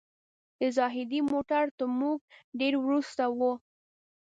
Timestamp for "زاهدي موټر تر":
0.77-1.87